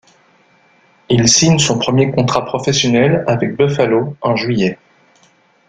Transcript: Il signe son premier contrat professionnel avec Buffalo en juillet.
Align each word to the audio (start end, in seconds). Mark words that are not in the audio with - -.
Il 1.09 1.27
signe 1.29 1.59
son 1.59 1.77
premier 1.77 2.09
contrat 2.09 2.43
professionnel 2.43 3.23
avec 3.27 3.55
Buffalo 3.55 4.15
en 4.21 4.35
juillet. 4.35 4.79